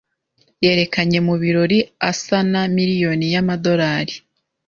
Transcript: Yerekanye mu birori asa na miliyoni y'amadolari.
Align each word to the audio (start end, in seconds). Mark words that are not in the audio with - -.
Yerekanye 0.65 1.19
mu 1.27 1.35
birori 1.41 1.79
asa 2.09 2.37
na 2.51 2.61
miliyoni 2.75 3.25
y'amadolari. 3.33 4.15